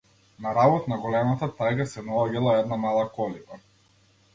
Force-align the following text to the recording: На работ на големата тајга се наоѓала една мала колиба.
На 0.45 0.53
работ 0.57 0.87
на 0.93 0.97
големата 1.03 1.51
тајга 1.61 1.87
се 1.95 2.07
наоѓала 2.11 2.59
една 2.65 2.85
мала 2.89 3.09
колиба. 3.23 3.65